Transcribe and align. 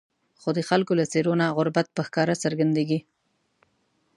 خو 0.41 0.49
د 0.57 0.59
خلکو 0.69 0.91
له 0.99 1.05
څېرو 1.11 1.33
نه 1.41 1.47
غربت 1.57 1.87
په 1.93 2.01
ښکاره 2.07 2.35
څرګندېږي. 2.43 2.99